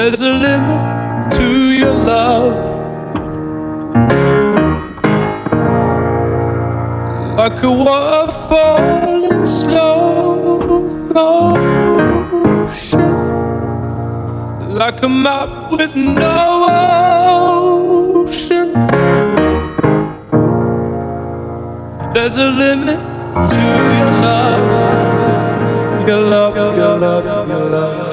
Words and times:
There's 0.00 0.22
a 0.22 0.32
limit 0.32 1.30
to 1.32 1.72
your 1.76 1.92
love. 1.92 2.56
Like 7.36 7.62
a 7.62 7.70
waterfall 7.70 9.30
in 9.30 9.44
slow 9.44 10.88
motion. 11.12 11.92
Like 14.72 15.02
a 15.02 15.08
map 15.08 15.70
with 15.70 15.94
no 15.94 16.66
ocean. 18.24 18.72
There's 22.14 22.38
a 22.38 22.50
limit 22.50 23.00
to 23.50 23.60
your 24.00 24.12
love. 24.24 24.64
Your 26.08 26.22
love, 26.22 26.56
your 26.56 26.72
love, 26.96 27.48
your 27.50 27.68
love. 27.68 28.09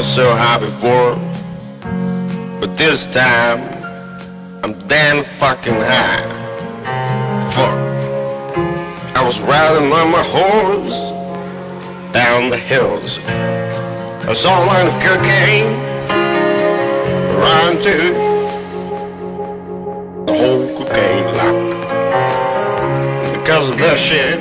Was 0.00 0.14
so 0.14 0.34
high 0.34 0.58
before, 0.58 1.14
but 2.58 2.74
this 2.78 3.04
time 3.12 3.60
I'm 4.64 4.72
damn 4.88 5.22
fucking 5.22 5.74
high. 5.74 6.24
Fuck. 7.52 7.76
I 9.14 9.22
was 9.22 9.42
riding 9.42 9.92
on 9.92 10.10
my 10.10 10.22
horse 10.22 11.00
down 12.14 12.48
the 12.48 12.56
hills. 12.56 13.18
I 14.26 14.32
saw 14.32 14.64
a 14.64 14.64
line 14.64 14.86
of 14.86 14.94
cocaine 15.04 15.70
run 17.44 17.76
to 17.82 17.96
the 20.24 20.34
whole 20.40 20.66
cocaine 20.78 21.26
lock. 21.36 21.58
Because 23.34 23.68
of 23.68 23.76
that 23.76 23.98
shit, 23.98 24.40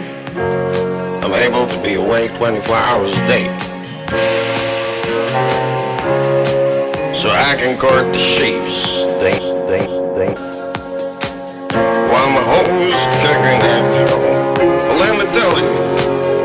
I'm 1.22 1.34
able 1.34 1.68
to 1.68 1.84
be 1.84 1.96
awake 1.96 2.34
24 2.36 2.76
hours 2.78 3.12
a 3.12 3.28
day. 3.28 3.59
I 7.50 7.56
can 7.56 7.80
court 7.80 8.14
the 8.14 8.20
sheeps. 8.20 9.06
They, 9.18 9.34
they, 9.66 9.88
they. 10.14 10.34
While 12.12 12.30
my 12.30 12.44
home's 12.46 12.94
kicking 13.26 13.60
that 13.66 13.84
down. 13.90 14.20
Well, 14.86 15.00
let 15.00 15.18
me 15.18 15.26
tell 15.34 15.58
you, 15.58 15.72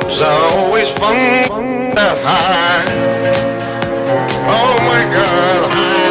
it's 0.09 0.19
always 0.19 0.91
fun, 0.91 1.47
fun 1.47 1.95
that 1.95 2.17
high. 2.25 2.89
Oh 4.49 4.77
my 4.89 5.03
God, 5.13 5.71
high 5.71 6.04